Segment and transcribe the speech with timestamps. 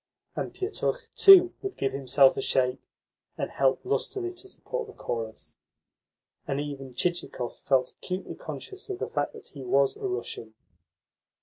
[0.35, 2.79] And Pietukh, too, would give himself a shake,
[3.37, 5.57] and help lustily to support the chorus;
[6.47, 10.55] and even Chichikov felt acutely conscious of the fact that he was a Russian.